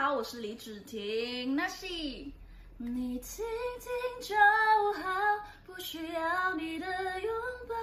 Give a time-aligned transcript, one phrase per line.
[0.00, 1.56] 好，我是李芷婷。
[1.56, 1.84] 那是
[2.76, 3.44] 你听
[3.80, 3.90] 听
[4.22, 4.36] 就
[5.02, 5.10] 好，
[5.66, 6.86] 不需要你的
[7.20, 7.32] 拥
[7.68, 7.74] 抱。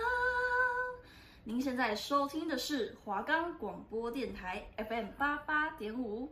[1.44, 6.32] 您现在收听的是华冈广播电台 FM 八八点五。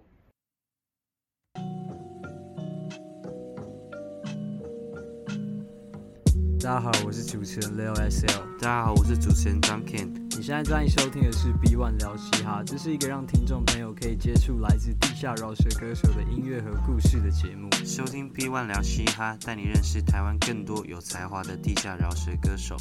[6.61, 8.57] 大家好，我是主持人 Leo SL。
[8.57, 10.22] 大家好，我是主持人张 Ken。
[10.35, 17.69] 你现在在收听的是 B One 聊嘻哈，这是一个让听众朋友可以接触来自地下饶舌歌手的音乐和故事的节目。
[17.85, 22.75] 收听 B One 聊嘻哈，带你认识台湾更多有才华的地下饶舌歌手。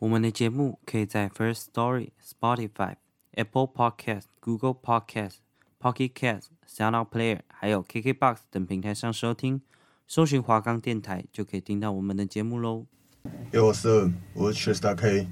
[0.00, 2.96] 我们的节目可以在 First Story、Spotify、
[3.34, 5.36] Apple Podcast、Google Podcast、
[5.80, 9.62] Pocket Cast、SoundOut Player，还有 KKBox 等平台上收听。
[10.08, 12.86] 搜寻华冈电台就可以听到我们的节目喽。
[13.52, 14.10] Yo, what's up?
[14.34, 15.26] 我是 Chester K。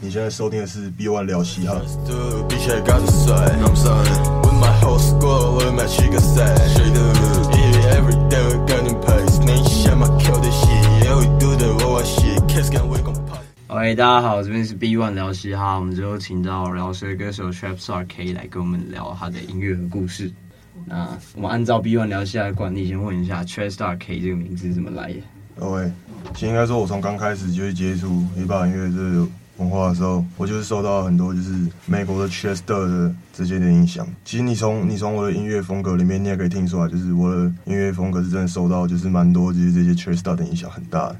[0.00, 1.80] 你现在收听的是 B One 聊嘻哈。
[13.74, 15.76] 喂，大家好，这边是 B One 聊嘻哈。
[15.76, 20.30] 我们最后请到饶舌歌手 Trap Star K 来跟我们聊他的音乐和故事。
[20.84, 25.20] 那我们按照 B One 聊嘻哈的惯例，先问一下 Trap Star K 这个名字是怎么来的
[25.58, 25.90] ？OK，
[26.34, 29.28] 其实应该说，我从刚开始就会接触 hiphop 音乐这个
[29.58, 31.52] 文化的时候，我就是受到很多就是
[31.86, 34.06] 美国的 Trap Star 的直接的影响。
[34.24, 41.14] 其实你从你从我的音乐风格里面，你也可以听出来，就是我的音乐风格是真的受到就是蛮多就是这些 Trap Star 的影响很大。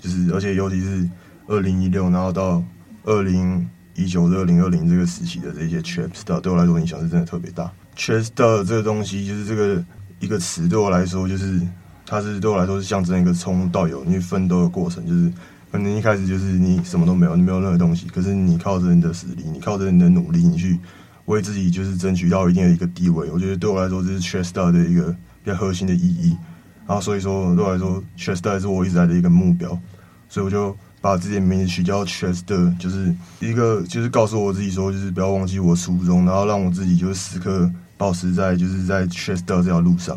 [0.00, 1.08] 就是而且尤其是
[1.48, 2.62] 二零一六，然后到
[3.04, 7.72] 二零一九、二零二零这个时期的这些 Trap Star 对我来说影响是真的特别大。
[7.96, 9.84] Trap Star 这个东西，就是这个
[10.20, 11.60] 一个词，对我来说，就是
[12.08, 15.06] 它是对我来说是象征一个从无到有你奋斗的过程。
[15.06, 15.30] 就是
[15.70, 20.78] 可能一开始就是你什么都没有，你没有任何东西，可是你靠着你的实力，你靠着你的努力，你去
[21.26, 23.30] 为自己就是争取到一定的一个地位。
[23.30, 26.36] 我觉得对我来说，这是 Chester 的一个比较核心的意义。
[26.86, 29.78] 然后所以说，对我来说，Chester 是我一直来的一个目标。
[30.30, 37.70] 所以我就把自己的名字取叫 Chester，就是一个就是告诉我自己说，就是不要忘记我初衷，然后让我自己就是时刻。
[37.98, 40.16] 保持在就是在 Chester 这条路上，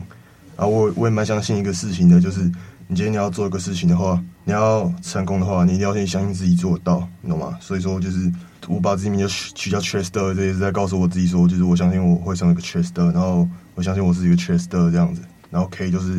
[0.61, 2.41] 然后我我也蛮相信一个事情的，就是
[2.85, 7.57] 你今天你要做一个事情的话，你要成功的话，你一定要先相信自己做得到，你懂吗？
[7.59, 8.31] 所以说就是
[8.67, 16.17] 我把自己名字取叫 Star，这也是在告诉我自己说，就是我相信我会成为一个 Star，然后我相信我是一个 Star 这样子，然后 K 就是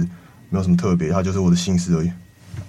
[0.50, 2.10] 没有什么特别，它就是我的姓氏而已。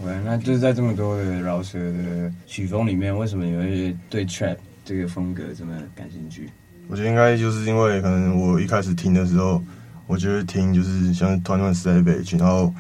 [0.04, 6.48] OK，那就是在这么多的饶舌的曲风里面，为什么你会对 Trap 这个风格这么感兴趣？
[6.88, 9.60] 我觉得应该就是因为可能我一开始听的时候，
[10.08, 12.74] 我觉得听就是像 Twenty One Savage，然后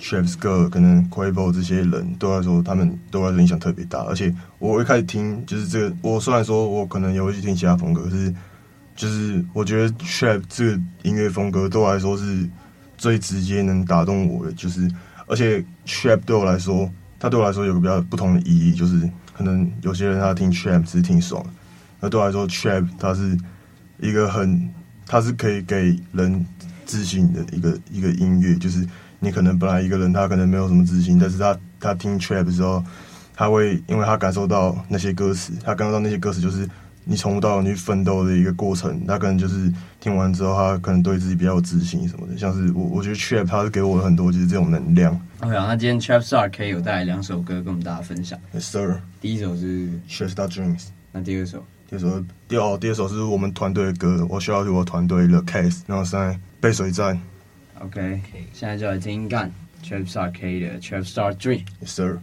[0.00, 4.00] Trap Star 可能 Quavo 这些人，对我来说他们对我来说影响特别大。
[4.00, 8.34] 而且我一开始听就是这个，我虽然说我可能也会去听其他风格，可是
[8.94, 12.48] 就是我觉得 Trap 这个音乐风格对我来说是
[12.98, 14.52] 最直接能打动我的。
[14.52, 14.90] 就是
[15.26, 21.44] 而且 Trap 对我来说，它对我来说有个比较不同的意义，就是可能有些人他听 Trap 只是挺爽。
[22.00, 23.36] 那对我来说，Trap 它是
[23.98, 24.68] 一个很，
[25.06, 26.44] 它是可以给人
[26.86, 28.54] 自信的一个一个音乐。
[28.56, 28.86] 就是
[29.20, 32.82] 你可能本来一个人他可能没有什么自信，但是他他听 Trap 的时候，
[33.34, 36.66] 他会因为他感受到那些歌词，他感受到那些歌词就是
[37.04, 39.04] 你从无到有你去奋斗的一个过程。
[39.06, 42.36] 他可能就是听完之后，他可能对自己比较有自信什么的。
[42.38, 45.18] 像是我我觉得 Trap 它是给我很多就是这种能量。
[45.40, 48.38] OK，那今天 Trap Star K 有带来两首歌跟我们大家分享。
[48.54, 51.64] Yes sir，第一首是 Trap Star Dreams，那第二首。
[51.88, 57.20] 第二首，第二第二首是我们团队的歌，我需要我团队的 case，然后在背水战。
[57.78, 58.20] OK，
[58.52, 59.52] 现在就来听干
[59.84, 61.64] Trap Star K 的 Trap Star Dream。
[61.80, 62.18] Yes sir。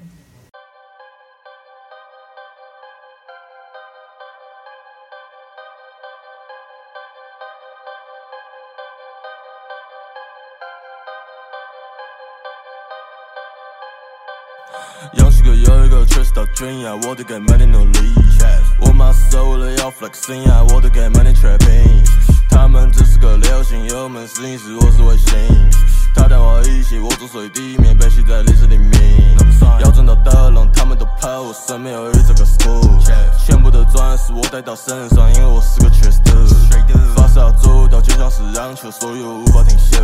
[15.14, 18.33] 要是个有一个 Trap Star Dream 啊，我得给满天努力。
[18.86, 22.04] 我妈死为了要 flexing 啊，我得给满天 trapping。
[22.50, 25.34] 他们只是个流行，有门实验室我是卫星。
[26.16, 28.92] 他带我一起，我做水地面，被吸在历史里面。
[29.80, 33.00] 要挣到的人，他们都怕我身边有一整个 school。
[33.46, 37.16] 全部的钻石我带到身上，因为我是个 Trap Star。
[37.16, 39.98] 发烧走到就像是让球，所以我无法停歇。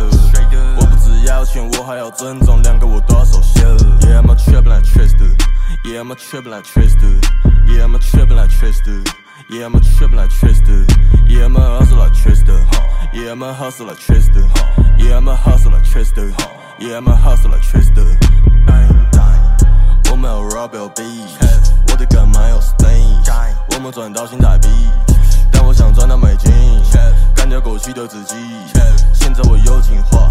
[0.76, 3.60] 我不只要钱，我还要尊重，两个我都要手写。
[4.00, 5.36] Yeah, I'm a trip like Trap Star.
[5.84, 7.49] Yeah, I'm a trip like Trap Star.
[7.70, 9.06] Yeah I'm a trippin' like Trista.
[9.48, 10.84] Yeah I'm a tripping like Trista.
[11.28, 12.56] Yeah I'm a hustle like Trista.
[13.12, 14.42] Yeah I'm a hustle like Trista.
[14.98, 16.32] Yeah I'm a hustle like Trista.
[16.78, 18.04] Yeah I'm a hustle like Trista.
[18.66, 21.28] Bang bang, 我们要 rub your beat.
[21.88, 23.54] 我的 game 有 stain.
[23.74, 24.68] 我们赚到新代币，
[25.50, 26.52] 但我想赚到美金。
[27.34, 28.34] 干掉过去的自己，
[29.14, 30.30] 现在我有进化。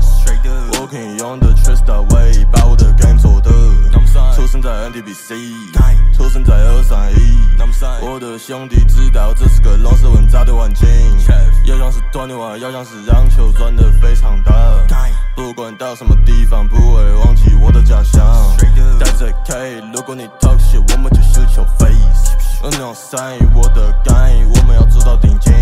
[0.73, 3.49] Walking on the Trista way，把我的 game 做的。
[4.49, 5.71] 生在 NTBC，
[6.11, 7.37] 出生在二三一。
[8.01, 10.87] 我的兄弟知道这是个龙蛇混杂的环境。
[11.65, 14.51] 要像是端的话，要像是让球转的非常大。
[15.35, 18.25] 不管到什么地方，不会忘记我的家乡。
[18.99, 20.57] 带着 K，如果你 talk
[20.93, 22.33] 我们就秀球 face。
[22.63, 25.53] 二鸟三一，我的 gang，我们要做到顶尖。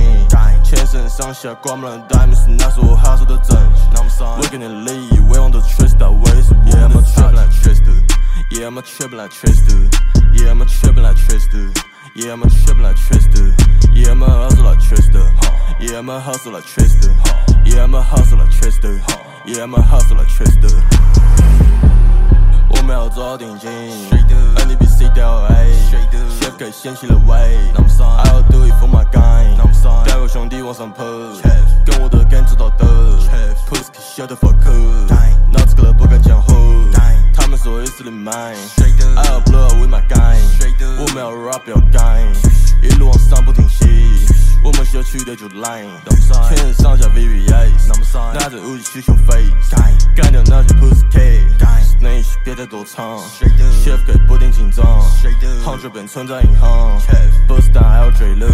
[0.63, 3.83] 全身上下挂满了 diamonds，那是我哈手的证据。
[4.17, 6.37] We can lead，we want to trust that way。
[8.76, 9.90] I'm a trip like Tristan.
[10.32, 11.72] Yeah, I'm a trip like Tristan.
[12.14, 13.54] Yeah, I'm a trip like Tristan.
[13.92, 15.26] Yeah, I'm a hustle like Tristan.
[15.80, 17.14] Yeah, I'm a hustle like Tristan.
[17.66, 19.02] Yeah, I'm a hustle like Tristan.
[19.46, 20.70] Yeah, I'm a hustle like Tristan.
[22.70, 23.70] 我们要做到顶尖，
[24.56, 29.56] NBC 调 A，Chef 给掀起了 wave，I'll do it for my gang，
[30.06, 31.42] 带我兄弟往上 push，
[31.84, 32.86] 跟我的 gang 做到的，
[33.68, 35.12] Pussy shut the fuck up，
[35.52, 36.54] 脑子可不敢讲话，
[36.92, 36.95] 他
[37.57, 40.37] 们说 it's the mine，I'll blow up with my gang，
[40.99, 42.35] 我们要 rap 要 gang，
[42.83, 44.27] 一路往上不停息。
[44.63, 45.87] 我们需要去的就 line，
[46.47, 47.87] 全身上下 VVS，
[48.33, 49.51] 拿着武器 shoot your face，
[50.15, 51.03] 干掉那些 pussy
[51.57, 53.19] K，snitch 别再躲藏
[53.83, 54.85] ，chef 给不定紧张
[55.63, 56.99] ，hundred 本存在银行
[57.47, 58.45] ，bust down 还要追路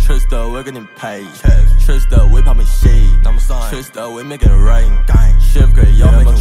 [0.00, 1.24] ，Trista 会给你配
[1.84, 2.88] ，Trista 会跑没戏
[3.70, 6.38] ，Trista 会 make it rain，chef 给要 make it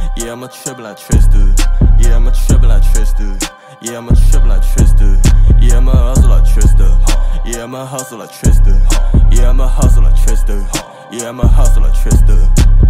[0.00, 4.62] rain，Yeah I'm a trip like Trista，Yeah I'm a trip like Trista，Yeah I'm a trip like
[4.62, 8.80] Trista，Yeah I'm a hustle like Trista。Yeah, I'm a hustle like Tristan.
[9.32, 10.66] Yeah, I'm a hustle like Tristan.
[11.10, 12.89] Yeah, I'm a hustle like Tristan.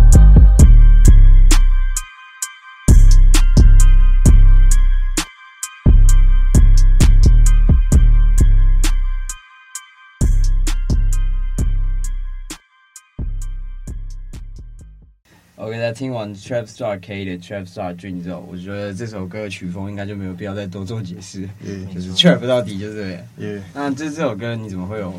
[15.60, 23.22] OK，在听完 Trap Star K 的 Trap Star Dream 之后，我觉得这首歌的曲风应该就没有必要再多做解释，yeah, 就是 Trap 到底就是这样。
[23.38, 23.60] Yeah.
[23.74, 25.12] 那这这首歌你怎么会有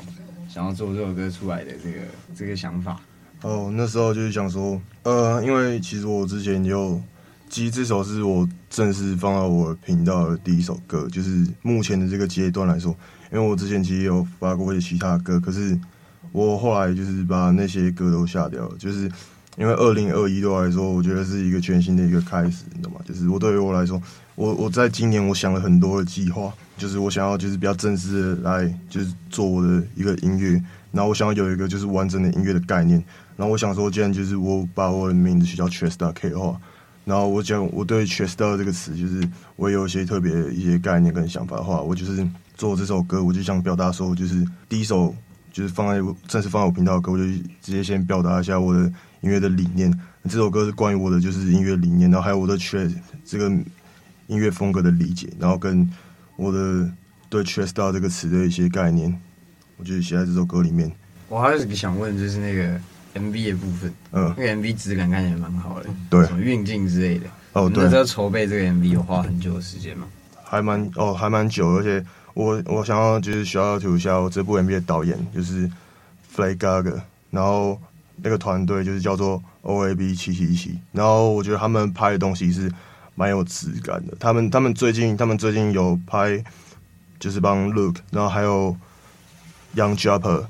[0.49, 1.99] 想要做这首歌出来的这个
[2.35, 2.99] 这个想法？
[3.43, 6.99] 哦，那时候就是想说，呃，因为其实我之前有，
[7.47, 12.89] 其实这首是我正式放到我频道的第一首歌，就是目前的这个阶段来说，
[13.31, 15.79] 因为我之前其实有发过一些其他的歌，可是
[16.31, 19.07] 我后来就是把那些歌都下掉了，就是。
[19.57, 22.99] 因为二零二一对我来说，我觉得是一个全新的一个开始，你懂吗？
[23.05, 24.01] 就是我对于我来说，
[24.35, 30.51] 我我在今年我想了很多的计划，就是我想要就是比较正式的来就是做我的一个音乐，
[30.91, 33.03] 然后我想要有一个就是完整的音乐的概念，
[33.35, 36.57] 然后我想说，既然就是我把我的名字取叫 Chester K 的话，
[37.03, 39.21] 然后我讲我对 Chester 这个词就是
[39.57, 42.25] 我有一些特别一些概念跟想法的话，我就是
[42.55, 45.13] 做这首歌，我就想表达说，就是第一首
[45.51, 48.89] 就是放在正式放在我频道的歌，我就直接先表达一下我的。
[49.21, 49.91] 音乐的理念，
[50.23, 52.91] 这首歌是关于我的，就是音乐理念，然后还有我的 trap
[53.23, 53.47] 这个
[54.27, 55.87] 音乐风格的理解，然后跟
[56.37, 56.89] 我的
[57.29, 59.15] 对 trap style 这个词的一些概念，
[59.77, 60.91] 我就是写在这首歌里面。
[61.29, 62.79] 我还有一个想问，就是那个
[63.13, 67.27] MV 的部分，嗯，那个 MV 质感看起来蛮好的，对，什么运镜之类的。
[67.53, 67.83] 哦，对。
[67.83, 70.07] 那这筹备这个 MV 有花很久的时间吗？
[70.43, 72.03] 还蛮哦，还蛮久，而且
[72.33, 75.69] 我我想要就是需要吐一下我这部 MV 的导演，就是
[76.33, 77.79] Fly Gaga，然后。
[78.23, 82.71] 那个团队就是叫做 O A B 七七七，然后我觉得他们拍的东西是
[83.15, 84.15] 蛮有质感的。
[84.19, 86.43] 他们他们最近他们最近有拍，
[87.19, 88.75] 就是帮 Look，然后还有
[89.75, 90.45] Young Jumper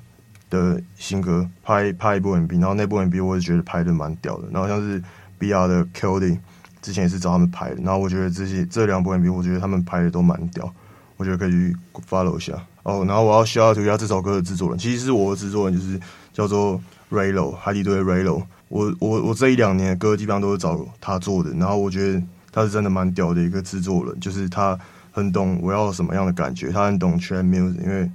[0.49, 4.47] 的新歌拍拍一部 MV，然后那部 MV 我也觉得拍的蛮屌的。
[4.51, 5.01] 然后像是
[5.39, 6.39] B R 的 Killing，
[6.81, 7.75] 之前也是找他们拍的。
[7.81, 10.69] 然后我觉得这些这两部 MV，我觉得他们拍的都蛮屌，
[11.15, 11.77] 我觉得可以去
[12.09, 12.53] follow 一下。
[12.83, 15.99] 哦，然后我要需要涂鸦这首歌的制作人，其实是我的制作人，就是
[16.33, 16.81] 叫做。
[17.11, 24.79] Raylo，海底队 Raylo，我我我这一两年的歌基本上都是找他做的，然后我觉得他是真的蛮屌的一个制作人，就是他
[25.11, 28.09] 很懂我要什么样的感觉，他很懂 trap music，因为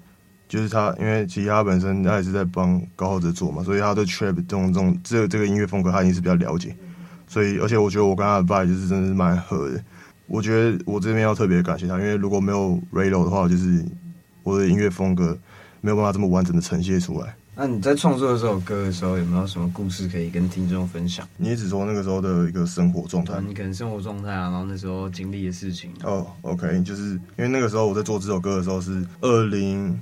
[0.48, 6.74] 就是他，因为其实他本身他也是在帮高浩哲做嘛，所以他对 trap 这种这种这个这个音乐风格他已经是比较了解，
[7.26, 9.84] 所以而且我觉得我跟他的 vibe 就是真的是蛮合的，
[10.26, 13.84] 我觉得我这边要特别感谢他，因为如果没有 Raylo 的话，就是
[14.42, 15.36] 我的音乐风格
[15.82, 17.34] 没有办法这么完整的呈现出来。
[17.58, 21.26] 那你在创作这首歌的时候，有没有什么故事可以跟听众分享？
[21.38, 25.90] 你只说那个时候的一个生活状态，你可能生活状态啊，然后那时候经历的事情。
[26.04, 29.98] 哦、oh，OK，就是因为那个时候我在做这首歌的时候是二零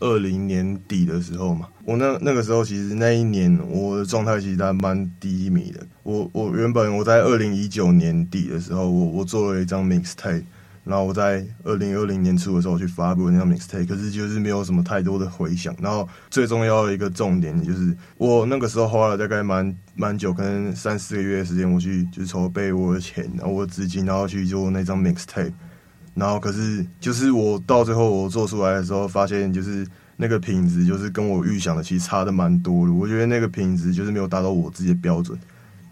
[0.00, 1.68] 二零年底的时候嘛。
[1.84, 5.86] 我那那个时候其实那一年我的状态其实还蛮低迷的。
[6.04, 10.44] 我我原本我在二零一九年底的时候，我我做了一张 mixtape。
[10.84, 15.74] 然后我在二零二零年初的时候去发布那张 mixtape，可是就是没有什么太多的回响。
[15.80, 25.52] 然后最重要的一个重点就是，我那个时候花了大概蛮蛮久，可能三四个月的时间，我去就筹备我的钱，然后我的资金，然后去做那张 mixtape。
[26.14, 29.86] 然后可是就是我到最后我做出来的时候，发现就是
[30.16, 32.92] 那个品质就是跟我预想的其实差的蛮多的。
[32.92, 35.38] 我觉得那个品质就是没有达到我自己的标准。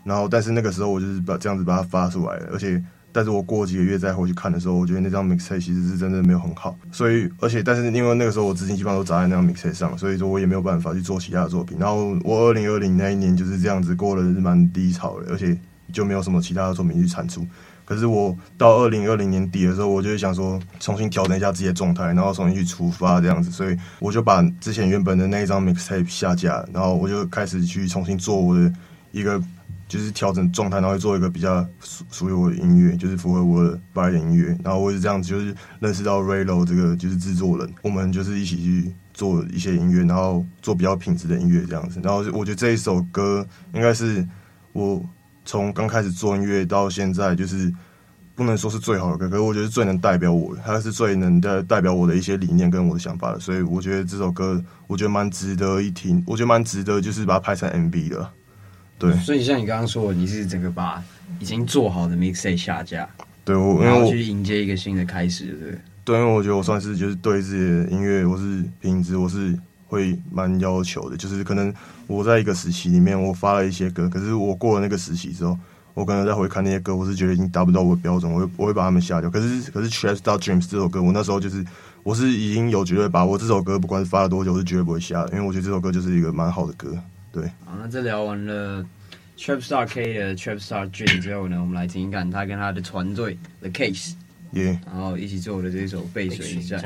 [0.04, 6.76] 然后但是那个时候我就是把这样子把它发出来了，而且但是我过几个月再回去看的时候，我觉得那张 mixtape 其实是真的没有很好。
[6.90, 11.76] 所以而且但是因为那个时候我资金基本上都砸在那张 mixtape 上，所以说我也没有办法去做其他的作品。
[11.78, 15.56] 然后我二零二零那一年就是这样子过了是蛮低潮的，而且
[15.92, 17.46] 就没有什么其他的作品去产出。
[17.84, 28.72] 可是我到二零二零年底的时候，我就想说重新调整一下自己的状态，然后重新去出发这样子，所以我就把之前原本的那一张 mixtape 下架，然后我就开始去重新做我的
[29.10, 29.38] 一个
[29.92, 34.56] 就是调整状态，然后做一个比较属属于我的音乐，就是符合我的 vibe 的音乐。
[34.64, 42.00] 然后我也是这样子，就是认识到 Raylo 这个就是制作人，我们就是一起去做一些音乐，然后做比较品质的音乐这样子。
[42.02, 44.26] 然后我觉得这一首歌应该是
[44.72, 45.04] 我。
[45.44, 47.68] 从刚开始做音乐到现在，就是
[48.36, 58.30] 不能说是最好的歌，可是我觉得最能代表我，它是最能代代表我的一些理念跟我的想法的，所以我觉得这首歌，我觉得蛮值得一听，我觉得蛮值得，就是把它拍成 MV 的。
[59.10, 61.02] 对，所以像你刚刚说的，你是整个把
[61.38, 63.08] 已经做好的 mixtape 下架，
[63.44, 65.78] 对，我然后去迎接一个新的开始，对。
[66.04, 69.58] 对，因为我觉得我算是就是对自己的音乐，我是品质，我是。
[69.92, 71.70] 会蛮要求的，就是可能
[72.06, 75.54] 我在一个时期里面，我发了一些歌，可是我过了那个时期之后，
[75.92, 79.28] 我可能再回看那些歌，我是觉得已经达不到我的标准，我会我会把它们下掉。
[79.28, 81.62] 可是可是 Trap Star Dreams 这首歌，我那时候就是
[82.04, 86.96] 我是已经有绝对把握，这首歌不管是发了多久，我是绝对不会下的，因为我觉得这首歌就是一个蛮好的歌。
[87.32, 88.86] 对，好，那这聊完了
[89.38, 94.14] Trap Star K 的 Trap Star Dreams 之后呢，我们来听一看他跟他的团队 The Case，
[94.52, 96.80] 耶，然后一起做的这一首《背水一战》。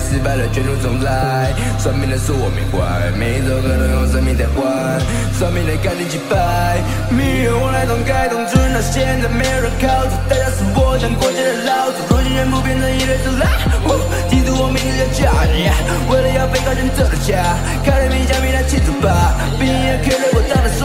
[0.00, 1.52] 失败了卷土重来。
[1.78, 4.64] 算命的说我命坏，每一周可能用生命在换。
[5.38, 13.48] 算命的赶紧去败，命运我来懂该懂，只到现在没人靠着，大家是我想过街的老子，如今全部变成一堆子烂。
[14.28, 15.72] 记住我名字叫贾尼，
[16.12, 20.84] 为了要被高人做的假，看人名叫名来庆祝吧，命也给了我大的帅，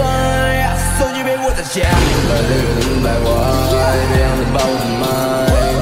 [0.96, 1.84] 手机被我砸下。
[1.84, 3.28] 把这个人败玩，
[4.16, 5.04] 别想他把我出卖，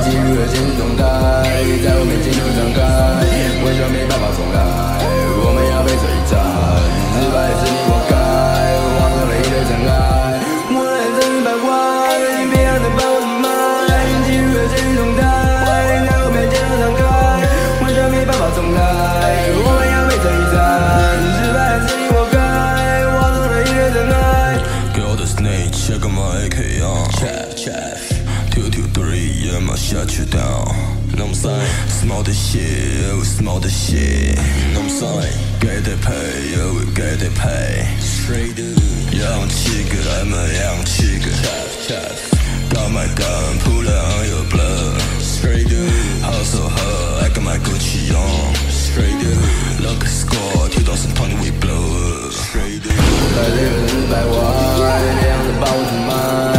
[0.01, 2.52] 记住要坚持等，在我面前。
[2.75, 4.57] 为什么没办法重来？
[5.45, 6.33] 我们要被谁宰？
[7.13, 8.13] 失败是你活该，
[8.97, 9.93] 化成了一堆尘埃。
[10.73, 11.65] 我的人生白花，
[12.39, 13.45] 你别想能把我买。
[14.25, 15.63] 陷入这种状态，
[16.17, 17.45] 我变得坚强起来。
[17.81, 18.81] 为什么没办法重来？
[19.53, 20.55] 我们要被谁宰？
[21.37, 22.35] 失败是你活该，
[23.13, 24.57] 化成了一堆尘埃。
[24.93, 28.01] 给我的 snake check my AK on trap trap
[28.51, 30.92] two two three yeah，I'll shut you down。
[31.13, 31.89] You know what I'm saying?
[31.89, 34.33] Smell the shit, oh, yeah, we smell the shit.
[34.33, 35.59] You know what I'm saying?
[35.61, 37.85] Get the pay, yeah, we get the pay.
[38.01, 39.13] Straight up.
[39.13, 41.29] young I'm I'm a young chica.
[41.29, 42.17] Chaff, chaff.
[42.73, 44.99] Got my gun, pull it on your blood.
[45.21, 46.33] Straight up.
[46.33, 48.55] Hustle hard, I got my Gucci on.
[48.73, 49.81] Straight up.
[49.85, 52.33] Look at score, 2020 we blow up.
[52.33, 52.89] Straight up.
[53.37, 54.41] 百六十百万，
[55.21, 56.52] 量的包子吗？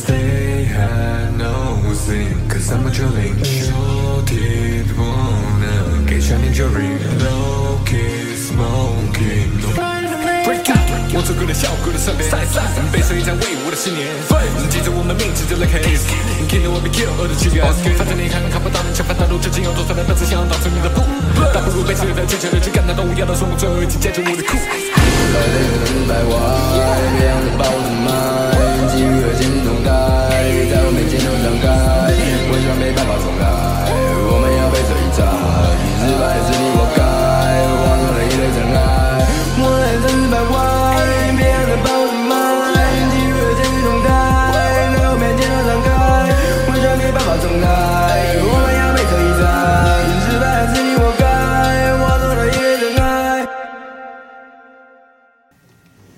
[0.00, 1.76] they had no
[2.08, 6.88] thing 'cause i'm a jealousy juliet be the one now get you out of me
[7.20, 8.64] know kiss me
[9.12, 10.80] kill me bleed me pretty cup
[11.12, 16.88] what's a good day 效果的散热赛赛我们背对着背我的十年 fuzzy 记住我们名字 do you like it it's killing killing with
[16.88, 21.04] a kill all the cheaper askin's fuzzy 反正你看都看不到的前方大路究竟有多少条分岔路想要挡住你的步
[21.36, 28.21] wu 当我背上月亮悄悄的去看它当我摇头说我最后一次见证我的 cool cool 老天你能明白我的黑夜变成了一只白日梦
[29.02, 29.90] 卖，机遇和现实动态，
[30.70, 31.66] 在我面前都张开，
[32.48, 33.42] 我想没办法重来，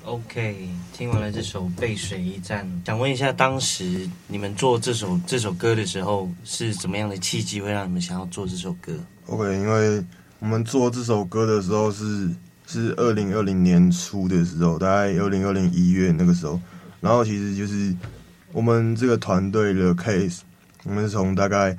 [0.05, 8.93] OK，听完了这首《背水一战》，想问一下，当时你们做这首这首歌的时候，是怎么样的契机会让你们想要做这首歌
[9.27, 10.05] ？OK，因为
[10.41, 12.31] 我们做这首歌的时候是
[12.67, 16.61] 是二零二零年初的时候，大概二零二零一月那个时候，
[17.01, 17.97] 然后其实就是
[18.53, 20.41] 我们这个团队的 case，
[20.85, 21.75] 我们是从大概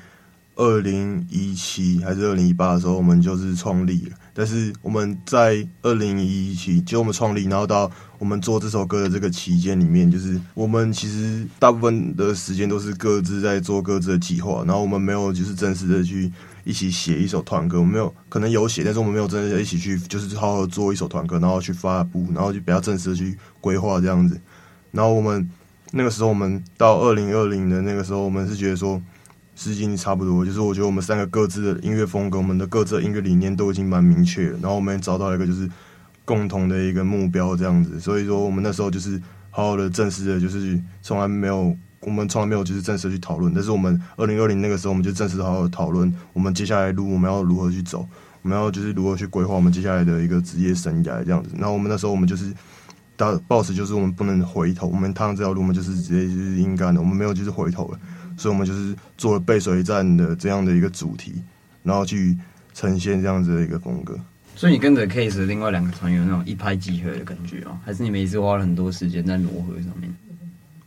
[0.55, 4.17] 二零一七还是二零一八的时候，我们就是创立了。
[4.33, 16.31] 但是我们在二零一七，就我们创立，然后到我们做这首歌的这个期间里面，就是我们其实大部分的时间都是各自在做各自的计划，然后我们没有就是正式的去
[16.63, 24.39] 一起写一首团歌，我没有可能有写，但是我们没有真的一起去就是好好做一首团歌，然后去发布，然后就比较正式的去规划这样子。
[24.91, 25.49] 然后我们
[25.91, 29.01] 那个时候，我们到二零二零的那个时候，我们是觉得说。
[29.55, 35.69] 时间差不多，就是我觉得我们三个各自的音乐风格，我们的各自的音乐理念都已经蛮明确了，然后我们也找到一个就是
[36.25, 39.19] 共同的一个目标这样子，所以说我们那时候就是
[39.49, 48.05] 好好的正式的，就是从来没有我们从来没有就是正式去讨论，但是我们二零二零那个时候，我们就正式好好的讨论我们接下来路我们要如何去走，
[48.41, 52.53] 我们要就是如何去规划我们接下来的一个职业生涯这样子，然后我们那时候我们就是
[53.15, 57.99] 大 boss 就是我们不能回头，我们踏上这条路我们就是直接就是硬干的，我们没有就是回头了。
[58.37, 61.33] 所以，我们就是做了背水一战的这样的一个主题，
[61.83, 62.37] 然后去
[62.73, 64.17] 呈现这样子的一个风格。
[64.55, 67.77] 所以，你跟着 Case 的另外两个团员有那种一拍即合的感觉哦？
[67.85, 70.13] 还是你每一次花了很多时间在磨合上面？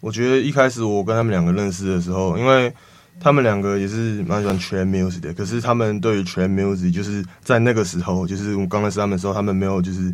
[0.01, 2.73] 我觉得一开始我跟他们两个认识的时候，因为
[3.21, 10.13] 他们两个也是蛮喜欢 trance music 的，可是他们对于 trance music 就是在那个时候，就是我刚认识他们的时候，他们没有就是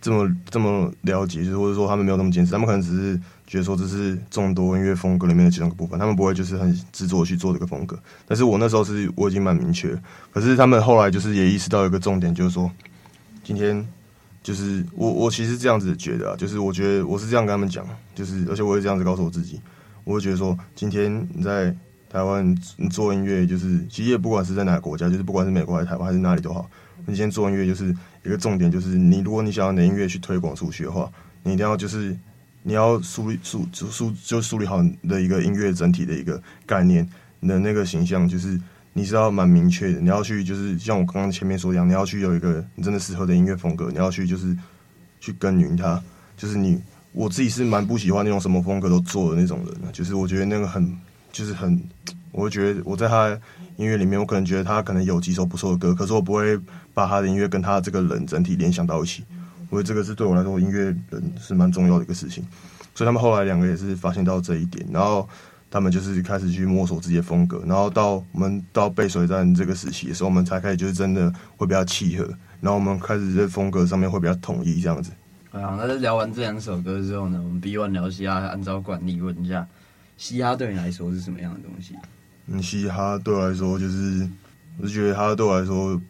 [0.00, 3.20] 这么这么了解，就是或者说他们没有那么坚持，他们可能只是。
[3.48, 7.96] 觉得说这是众多音乐风格里面的其中一个部分，他们不会就是很执着去做这个风格。
[8.26, 9.96] 但是我那时候是我已经蛮明确，
[10.32, 12.68] 可是他们后来就是也意识到一个重点，就是说
[13.44, 13.86] 今天
[14.42, 19.60] 就是我我其实这样子觉得啊，就是我觉得我是这样跟他们讲，就是而且我也这样子告诉我自己，
[20.02, 21.72] 我会觉得说今天你在
[22.10, 22.52] 台湾
[22.90, 26.68] 做音乐，就是其实也不管是在哪个国家，就是不管是美国还是台湾还是哪里都好，
[27.06, 27.94] 你今天做音乐就是
[28.26, 31.10] 一个重点，就是你如果你想要你的音乐去推广出去的话，
[31.42, 32.16] 你一定要就是。
[32.68, 37.08] 你要梳理梳就梳就梳理好你的一个音乐整体的一个概念，
[37.38, 38.60] 你的那个形象就是
[38.92, 40.00] 你是要蛮明确的。
[40.00, 44.52] 你要去就是像我刚刚前面说一样，你要去有一个你真的适合的音乐风格，你要去就是
[45.20, 46.02] 去耕耘它。
[46.36, 50.92] 就是你我自己是蛮不喜欢那种什么风格都做的那种人，就是我觉得那个很
[51.30, 51.80] 就是很，
[52.36, 53.30] 我觉得我在他
[53.76, 56.58] 音乐里面，我可能觉得他可能有几首不错的歌，可是我不会
[56.92, 59.24] 把他的音乐跟他这个人整体联想到一起。
[59.70, 62.44] 我觉得这个是对我来说，音乐人是蛮重要的一个事情，
[62.94, 65.28] 所以他们后来两个也是发现到这一点，然后
[65.70, 72.24] 他们就是开始去摸索自己的风格，然后到我们到背水战这个时期的时候，我们才开始就是真的会比较契合，
[72.60, 75.10] 然后我们开始在风格上面会比较统一这样子。
[75.50, 79.66] 好，那在聊完这两首歌之后呢，我们 B One 聊嘻哈，按照惯例问一下，
[80.16, 81.94] 嘻哈对你来说是什么样的东西？
[82.48, 84.28] 嗯，嘻哈对我来说就是，
[84.78, 86.00] 我是觉得它对我来说。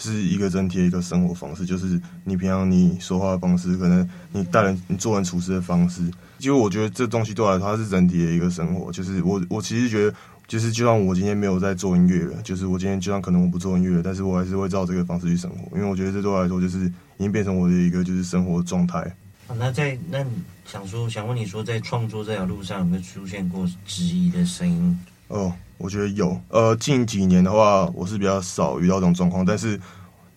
[0.00, 8.92] 是一个整体的一个生活方式，就是你平常你说话的方式，可能你待人、你做人处事的方式，就我觉得这东西对我来说，它是整体的一个生活。
[8.92, 10.14] 就是我，我其实觉得，
[10.46, 19.00] 就是就算我今天没有在做音乐了，就是我今天就算可能我不做音乐了，但是我还是会照这个方式去生活，因为我觉得这对我来说，就是已经变成我的一个就是生活状态。
[19.48, 20.24] 啊，那在那
[20.64, 24.96] 想说，想问你说，在创作这条路上有没有出现过质疑的声音？
[25.26, 25.52] 哦。
[25.78, 29.44] 我觉得有，呃，近几年的话，我是比较少遇到这种状况。
[29.44, 29.80] 但是，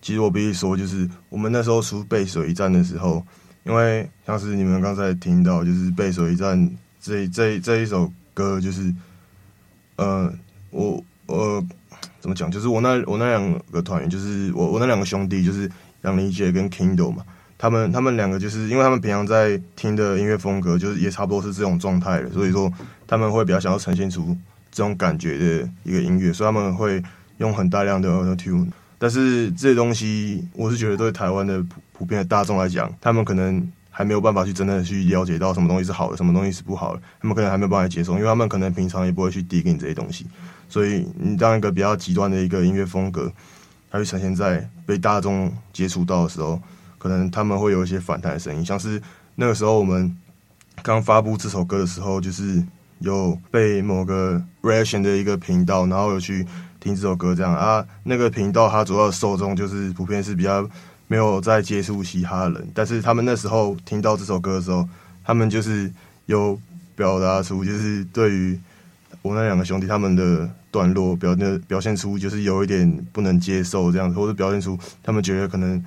[0.00, 3.24] 其实我必须说，就是我们那时候出背水一战的时候，
[3.64, 8.94] 因为像是你们刚才听到，就是背水一战这这这一首歌，就是，
[9.96, 10.32] 呃，
[10.70, 11.64] 我我
[12.20, 12.48] 怎么讲？
[12.48, 15.68] 就是我那我那两个团员，就是我我那两个兄弟，就是
[16.02, 17.24] 杨林杰跟 Kindle 嘛，
[17.58, 22.72] 他们他们两个就是因为他们平常在听的音乐风格，就是也差不多是这种状态的，所以说
[23.08, 24.36] 他们会比较想要呈现出。
[24.72, 27.00] 这种感觉的一个音乐，所以他们会
[27.36, 40.26] 用很大量的 Auto Tune，但是这些东西我是觉得对台湾的普普遍的大众来讲，他们可能还没有办法去真的去了解到什么东西是好的，什么东西是不好的，他们可能还没有办法接受，因为他们可能平常也不会去递给你这些东西，
[40.68, 43.30] 所以你当一个比较极端的一个音乐风格，
[43.90, 46.58] 它会呈现在被大众接触到的时候，
[46.96, 49.00] 可能他们会有一些反弹的声音，像是
[49.34, 50.16] 那个时候我们
[50.82, 52.64] 刚发布这首歌的时候，就是
[53.02, 56.46] 有被某个 reaction 的一个频道，然后有去
[56.80, 60.68] 听这首歌这样啊，那个频道它主要受众就是普遍是比较。
[61.08, 64.88] 没有在接触其他人，但是他们那时候听到这首歌的时候，
[65.22, 65.92] 他们就是
[66.24, 66.58] 有
[66.96, 68.58] 表达出，就是对于
[69.20, 75.84] 我那两个兄弟他们的段落表那表现出，就是有一点不能接受这样子，或者表现出他们觉得可能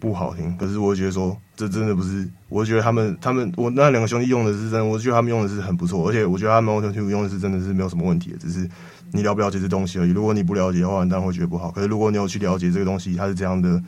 [0.00, 0.56] 不好听。
[0.56, 8.68] 可是我觉得说，这真的不是，我觉得他们他们我那两个兄弟用的是真的，我觉得他们用的是很不错，而且我觉得他们 Auto-Tune 用的是真的是没有什么问题的，只是
[9.12, 10.10] 你了不了解这东西而已。
[10.10, 11.70] 如果你不了解的话，你当然会觉得不好。
[11.70, 13.80] 可是如果你有去了解这个东西，它是这样的。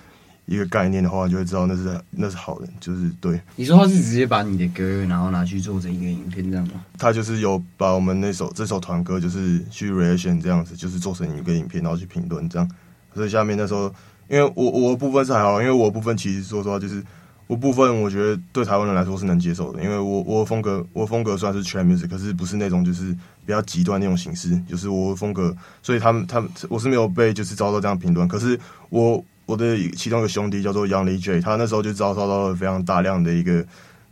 [0.44, 3.40] 一个概念的话，你就会知道那是那是好的，就是对。
[3.54, 6.84] 你说他是直接把你的歌，然后拿去做成一个影片这样吗？
[6.98, 12.68] 他就是有把我们那首这首团歌，就是去 reaction 这样子，就是做成一个影片，然后去评论这样。
[13.14, 13.94] 所以下面那时候，
[14.28, 17.02] 因为我我部分是还好，因为我部分其实说实话，就是
[17.46, 23.12] 我部分我觉得对台湾人来说是能接受的，因为我我风格我风格算是 trap music，可是不是那种就是
[23.44, 28.58] 比较极端那种形式，就是我风格，所以他们他们我是没有被就是遭到这样评论，可是
[28.90, 29.24] 我。
[29.44, 33.62] 我的其中一个兄弟叫做 Young Lee J，他那时候就遭受到了非常大量的一个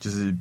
[0.00, 0.36] 就是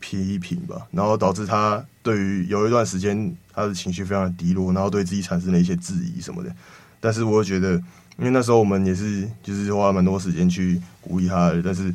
[0.00, 6.54] 批评吧，然后导致他对于有一段时间他的情绪非常的低落，然后对自己产生了一些质疑什么的。
[7.00, 7.82] 但是我觉得，
[8.16, 11.92] 因为那时候我们也是就是花蛮多时间去鼓励他的，但是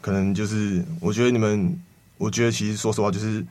[0.00, 1.76] 可能就是我觉得你们，
[2.18, 3.44] 我觉得其实说实话，就是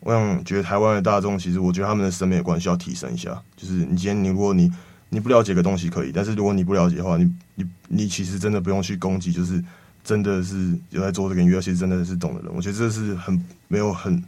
[0.00, 3.40] 我想觉得台湾的大众，其实我觉得他们的审美观需要提升一下。
[3.56, 4.70] 就是你今天你如果你
[5.10, 9.62] 你不了解个东西可以，但是如果你不了解的话，你你你其实真的不用去攻击，就是
[10.02, 12.50] 真的是有在做这个音乐，其实真的是懂的人。
[12.52, 14.20] 我觉得这是很没有很，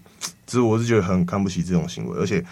[0.46, 2.44] 其实我是觉得很看不起这种行为，而且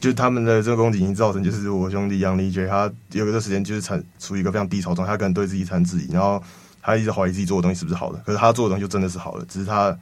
[0.00, 6.42] 就是他们的这个攻击已经造成，就是我兄弟杨立杰，他有一段时间就是产处于一个非常低潮中，他可能对自己产生质疑，然后
[6.80, 9.96] 他一直怀疑自己做的东西是不是好的，可是他做的东西就真的是好的，只是他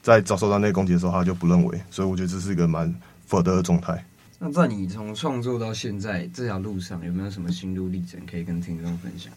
[0.00, 2.92] 在遭受到那个攻击的时候，他就不认为，所以我觉得这是一个蛮
[3.26, 4.02] 否德的状态。
[4.38, 9.32] 那在你从创作到现在这条路上，有没有什么心路历程可以跟听众分享？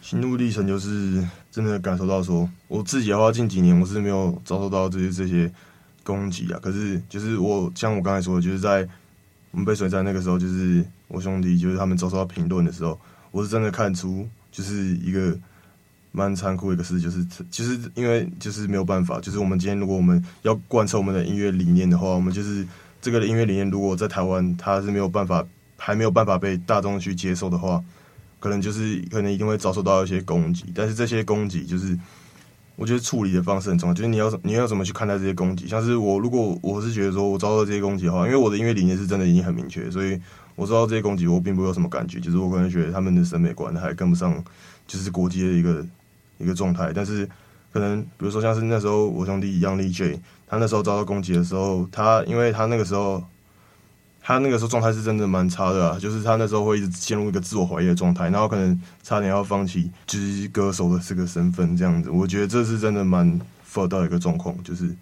[0.00, 5.52] 心路历程就是真的感受到说，我自己的话，近几年我是没有遭受到这些这些
[6.04, 6.60] 攻击啊。
[6.62, 8.88] 可是就是我像我刚才说的，就是在
[9.56, 15.34] 我们背水在那个时候，就是我兄弟就是他们遭受到评论的时候，我是真的看出就是一个
[16.12, 22.64] 蛮残酷的一个事，就是其实因为就是没有办法，就是我们今天如果我们要贯彻我们的音乐理念的话，我们就是。
[22.98, 27.80] 这个音乐理念，如果在台湾它是没有办法，还没有办法被大众去接受的话，
[28.40, 30.64] 可能就是可能一定会遭受到一些攻击。
[30.74, 31.96] 但是这些攻击，就是
[32.76, 35.66] 我觉得处理的方式很重要，就是你要你要怎么去看待这些攻击。
[35.66, 40.20] 像是我，如果我是觉得说我遭到这些攻击的话，因为我的音乐理念是真的已经很明确，所以
[40.54, 42.20] 我遭到这些攻击，我并不会有什么感觉。
[42.20, 44.44] 就是我可能觉得他们的审美观还跟不上，
[44.86, 45.86] 就是国际的一个
[46.38, 46.92] 一个状态。
[46.94, 47.28] 但是
[47.72, 50.20] 可能比如说像是那时候我兄弟 Young Lee J。
[50.48, 53.20] 他那时候遭到攻击的时候，他因为他那个时候，
[54.26, 62.10] 他那个时候状态是真的蛮差的啊，就是他那时候会一直陷入一个自我怀疑的状态，然后可能差点要放弃就是歌手的这个身份这样子。
[62.10, 63.40] 我觉得这是真的蛮
[63.72, 64.92] fucked 到一个状况，就是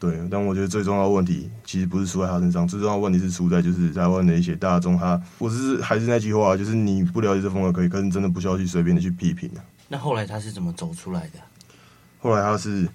[0.00, 0.18] 对。
[0.30, 4.96] 但我觉得最重要的问题其实不是出在他身上，最重要的问题是出在就是台湾的一些大众。
[4.96, 9.60] 他我是还是那句话，就是你不了解这风格可以，可是真的不需要去随便的去批评啊。
[9.88, 11.38] 那后来他是怎么走出来的？
[12.18, 12.88] 后来他是。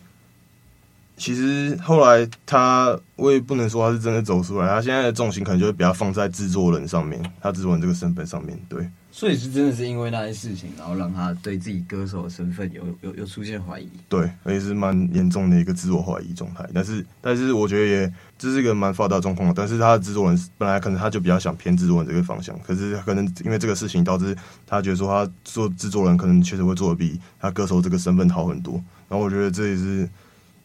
[1.19, 8.89] 其实后来他，我也不能说他是真的走出来，他现在的重心可能就会比较放在制作人上面，他制作人这个身份上面对。
[9.11, 13.89] 所以是真的是因为那些事情，然后让他对自己歌手的身份有有有出现怀疑。
[14.07, 16.65] 对，而且是蛮严重的一个自我怀疑状态。
[16.73, 19.53] 但是，但是我觉得也这是一个蛮发达状况。
[19.53, 24.33] 但是他的制作人本来可能他就比较想偏制作人这个方向，可是可能因为这个事情导致
[24.65, 28.75] 他觉得说他做制作人可能确实会做的比他歌手这个身份好很多。
[29.09, 30.07] 然后我觉得这也是。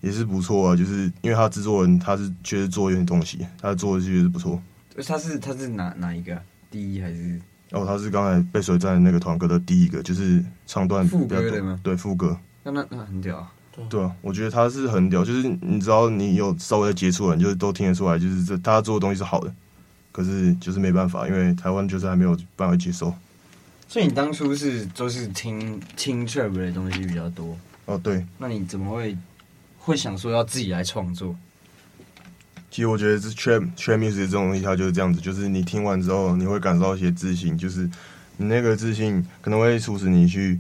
[0.05, 4.61] 也是不错啊，就是因为他制作人他是确实做一点东西，他做的确实不错。
[5.07, 6.43] 他是他是哪哪一个、啊？
[6.71, 7.41] 第一还是？
[7.71, 11.81] 哦，他是刚才被水在那个团歌的第一个，就是唱段副歌的吗？
[11.83, 12.39] 对，副歌。
[12.63, 13.51] 那那那很屌啊。
[13.89, 19.53] 对啊，我觉得他是很屌，就是你知道你有稍微的接触人，就是都听得出来，就是这他做的东西是好的。
[20.13, 23.13] 可是就是没办法，因为台湾就是还没有办法接受。
[23.89, 27.57] 所以你当初是都是听听 trap 的东西比较多。
[27.87, 28.25] 哦，对。
[28.39, 29.17] 那你怎么会？
[29.85, 31.37] 会想说要自己来创作，
[32.71, 37.89] 其实我觉得这 trap trap music 这种东西，它就是这样子，就是你听完之后，你会感受到一些自信，就是
[38.39, 40.59] 你那个自信可能会促使你去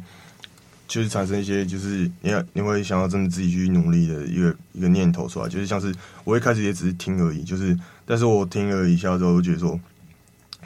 [0.86, 9.80] 就是产生一些就是你要你会想要真的自己去努力的一个一个念头出来，就是像是我一开始也只是听而已，就是但是我听了一下之后，就觉得说，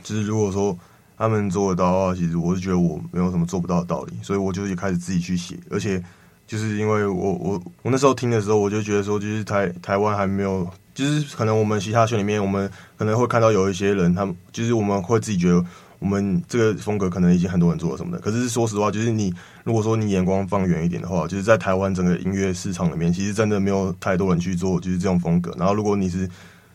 [0.02, 0.76] 就是如果说
[1.16, 6.02] 他们做得到的话，其实我是觉得我没有什么做不到的道理，所以我就也开始自己去写，而且
[6.48, 15.64] 就是因为我我我那时候听的时候，我就觉得说，就是台台湾还没有，就是可能我们其他圈里面，我们可能会看到有一些人，他们就是我们会自己觉得。
[16.00, 19.34] 我们这个风格可能已经很多人做了什么的，可是说实话，就是你
[19.64, 25.52] 如果说你眼光放远一点的话，就是在台湾整个音乐市场里面，其实真的没有太多人去做就是这种风格。
[25.58, 26.30] 然后如果你是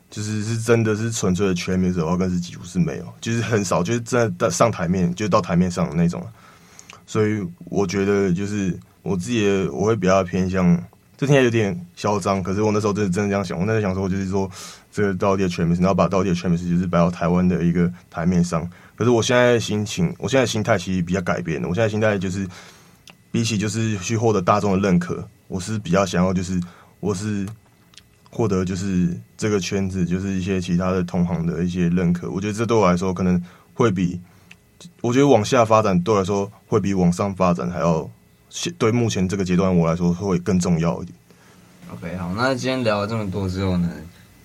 [0.10, 6.22] 就是是真的是纯粹的全民的话，更是几乎是没有，就是很少，就是真的上台面就到台面上的那种。
[7.08, 10.76] 所以我觉得就是我自己的我会比较偏向，
[11.16, 14.50] 这听起来有点嚣张，可是我那时候真的真的这样想，我那时候想说就是说
[14.92, 18.68] 这个道地的全民，然后把道地的全民就是摆到台湾的一个台面上。
[18.96, 21.68] 可是我现在心情，我现在心态其实比较改变了。
[21.68, 22.48] 我现在心态就是，
[23.32, 26.62] 比起就是去获得大众的认可，我是比较想要就是，
[27.00, 27.46] 我是
[28.30, 32.30] 获得就是这个圈子，就是一些其他的同行的一些认可。
[32.30, 34.22] 我觉得这对我来说可能会比，
[35.02, 38.08] 我觉得往下发展对我来说会比往上发展还要，
[38.78, 41.18] 对目前这个阶段我来说会更重要一点。
[41.92, 43.90] OK，好，那今天聊了这么多之后呢，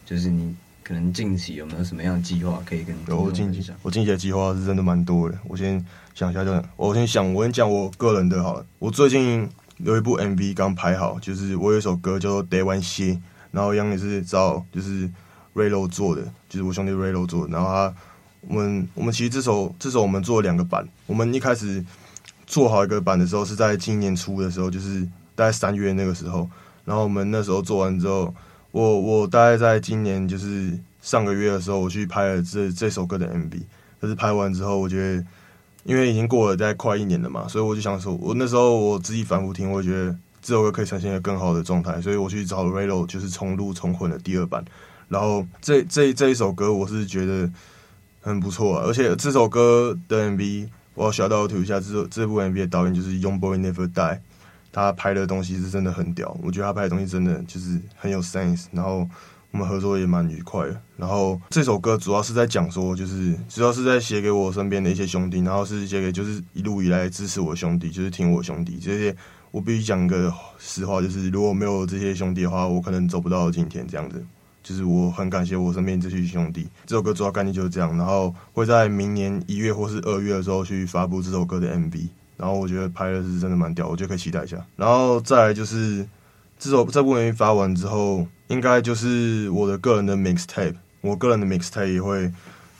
[0.04, 0.54] 就是你。
[0.80, 3.12] 可能近期有没有什么样的计划可以跟你？
[3.12, 5.38] 我近期我近期的计划是真的蛮多的。
[5.46, 8.64] 我先想一下，就我先想，我先讲我个人的好了。
[8.78, 9.46] 我最近
[9.84, 13.16] 有一部 MV 刚拍好，就是我有一首歌叫做《Day One Shit》，
[13.50, 15.10] 然后一样也是找就是
[15.54, 17.52] Raylo 做的，就是我兄弟 Raylo 做的。
[17.52, 17.94] 然后他
[18.40, 20.88] 我们我们其实这首这首我们做了两个版。
[21.06, 21.84] 我们一开始
[22.48, 25.02] 做好一个版的时候是在今年初的时候，就是
[25.36, 26.50] 大概三月那个时候。
[26.84, 28.34] 然后我们那时候做完之后。
[28.70, 33.62] 我我大概在今年就是上个月的时候，我去拍了这这首歌的 MV。
[33.98, 35.24] 可是拍完之后，我觉得
[35.84, 44.62] 因为已经过了在快一年了嘛，所以我就想说，我那时候我自己反复听，我觉得这首歌可以呈现一个更好的状态，所以我去找 Raylo 就是重录重混的第二版。
[45.08, 47.50] 然后这这这一首歌我是觉得
[48.20, 54.18] 很不错啊，而且这首歌的 MV 我要 shout out to 一下，这这部 MV 的导演就是 Young Boy Never Die。
[54.72, 59.08] 他拍的东西是真的很屌，我觉得他拍的东西真的就是很有 sense，然后
[59.52, 60.80] 我们合作也蛮愉快的。
[60.96, 69.14] 然后这首歌主要是在讲说，就是主要是在写给我身边的一些兄弟，然后是写给就是一路以来支持我兄弟，就是听我兄弟这些。
[69.50, 74.22] 我必须讲个实话，就是如果没有这些兄弟的话，我可能走不到今天这样子。
[74.68, 76.68] 就是我很感谢我身边这些兄弟。
[76.84, 82.06] 这首歌主要概念就是这样，然后会在明年一月或是二月的时候去发布这首歌的 MV。
[82.36, 84.62] 然后我觉得拍的是真的蛮屌，我觉得可以期待一下。
[84.76, 86.06] 然后再来就是
[86.58, 92.30] 这首这部 MV 发完之后，应该就是我的个人的 mixtape，我个人的 mixtape 也会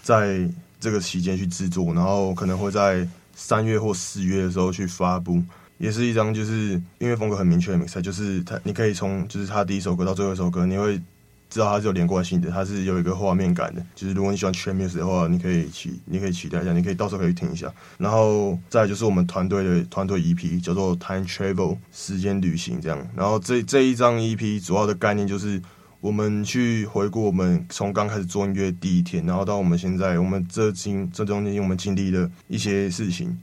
[0.03, 0.47] 在
[0.79, 5.43] 这个期间去制作，然后可能会在三月或四月的时候去发布，
[5.79, 11.01] 也是一张就是音乐风格很明确的 mixtape，就是它你可以从就是他第一首歌到最后一首歌，你会。
[11.51, 13.85] 知道它是有连贯性的，它是有一个画面感的。
[13.95, 17.73] 就是如果你喜欢 trap music 的话，你可以期，你可以期待一下，你可以到时候可以听一下。
[17.97, 22.99] 然后再就是我们团队的团队 EP 叫做 Time Travel 时间旅行这样。
[23.17, 25.61] 然后这这一张 EP 主要的概念就是
[26.01, 33.37] 我们去回顾我们从刚开始做音乐第一天，然后到我们现在，我们这经这中间我们经历的一些事情。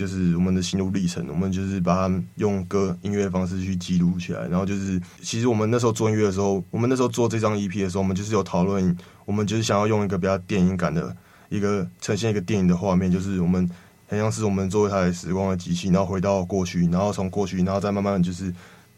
[0.00, 4.48] 就是我们的心路历程，我们就是把它用歌音乐方式去记录起来。
[4.48, 11.14] 然后就是，其实我们那时候做音乐的时候，我们那时候做这张 EP 的时候，我们就是有讨论，我们就是想要用一个比较电影感的
[11.50, 13.68] 一个呈现一个电影的画面，就是我们
[14.08, 18.50] 很像是我们作为一台时光的机器，然后回到过去，然后从过去，然后再慢慢就是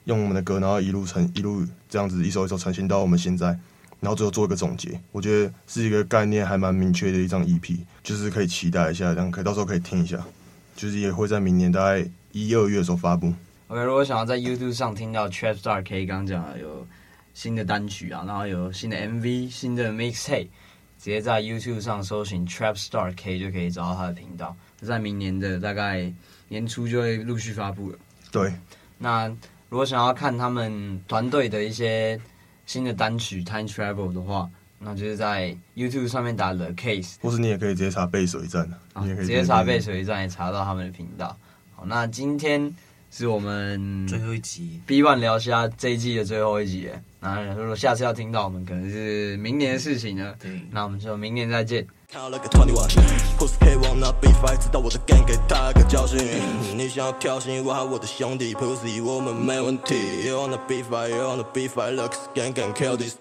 [0.05, 3.49] 用我们的歌，然后一路成一路这样子一首一首呈现到我们现在，
[3.99, 5.01] 然后最后做一个总结。
[5.11, 10.25] 我觉得是一个概念还蛮明确的一张 EP，就是可以期待一下，这样可以到时候可以听一下。
[10.75, 13.33] 就是也会在明年大概一二月的时候发布。
[13.69, 16.87] OK，如果想要在 YouTube 上听到 Trap Star K 刚讲的有
[17.35, 20.49] 新的单曲啊，然后有新的 MV、新的 Mixtape，
[20.99, 24.57] 直接在 YouTube 上搜寻 Trap Star K 就可以找到他的频道。
[24.81, 26.13] 在明年的大概
[26.49, 27.99] 年初就会陆续发布了。
[28.31, 28.53] 对，
[28.99, 29.29] 那
[29.69, 32.21] 如果想要看他们团队的一些
[32.67, 34.51] 新的单曲 Time Travel 的话。
[34.85, 41.37] 那就是在 YouTube 上面打 The Case，或是你也可以直接查背水一战啊，直接查背水一战也查到他们的频道。
[41.75, 42.75] 好，那今天
[43.11, 46.91] 是我们最后一集 B One 聊虾这一季的最后一集。
[47.21, 50.35] 那如果下次要听到我们，可能是明年的事情了。
[50.41, 51.87] 对，那我们就明年再见。
[52.09, 56.19] 看了个21，往那比赛，知道我的 gang 给他个教训。
[56.77, 59.95] 你想要挑衅我和我的兄弟，Pussy 我们没问题。
[60.27, 61.45] You wanna beef fight, you wanna
[62.35, 63.17] gang gang kill this.